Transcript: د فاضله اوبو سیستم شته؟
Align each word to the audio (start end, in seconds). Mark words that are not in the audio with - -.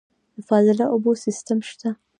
د 0.35 0.37
فاضله 0.49 0.85
اوبو 0.93 1.11
سیستم 1.25 1.59
شته؟ 1.69 1.89